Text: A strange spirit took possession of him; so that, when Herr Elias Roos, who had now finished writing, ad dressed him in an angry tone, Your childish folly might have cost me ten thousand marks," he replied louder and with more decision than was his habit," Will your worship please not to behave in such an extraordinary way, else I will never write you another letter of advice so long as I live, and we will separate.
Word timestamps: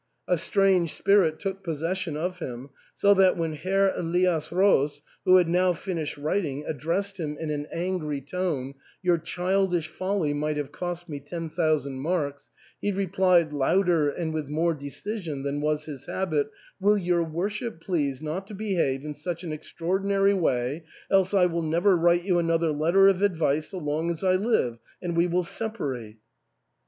A 0.27 0.35
strange 0.35 0.95
spirit 0.95 1.37
took 1.39 1.61
possession 1.63 2.17
of 2.17 2.39
him; 2.39 2.71
so 2.95 3.13
that, 3.13 3.37
when 3.37 3.53
Herr 3.53 3.93
Elias 3.95 4.51
Roos, 4.51 5.03
who 5.25 5.35
had 5.35 5.47
now 5.47 5.73
finished 5.73 6.17
writing, 6.17 6.65
ad 6.65 6.79
dressed 6.79 7.19
him 7.19 7.37
in 7.37 7.51
an 7.51 7.67
angry 7.71 8.19
tone, 8.19 8.73
Your 9.03 9.19
childish 9.19 9.89
folly 9.89 10.33
might 10.33 10.57
have 10.57 10.71
cost 10.71 11.07
me 11.07 11.19
ten 11.19 11.51
thousand 11.51 11.99
marks," 11.99 12.49
he 12.81 12.91
replied 12.91 13.53
louder 13.53 14.09
and 14.09 14.33
with 14.33 14.47
more 14.47 14.73
decision 14.73 15.43
than 15.43 15.61
was 15.61 15.85
his 15.85 16.07
habit," 16.07 16.49
Will 16.81 16.97
your 16.97 17.23
worship 17.23 17.79
please 17.79 18.23
not 18.23 18.47
to 18.47 18.55
behave 18.55 19.05
in 19.05 19.13
such 19.13 19.43
an 19.43 19.51
extraordinary 19.53 20.33
way, 20.33 20.83
else 21.11 21.31
I 21.35 21.45
will 21.45 21.61
never 21.61 21.95
write 21.95 22.23
you 22.23 22.39
another 22.39 22.71
letter 22.71 23.07
of 23.07 23.21
advice 23.21 23.69
so 23.69 23.77
long 23.77 24.09
as 24.09 24.23
I 24.23 24.33
live, 24.35 24.79
and 24.99 25.15
we 25.15 25.27
will 25.27 25.43
separate. 25.43 26.17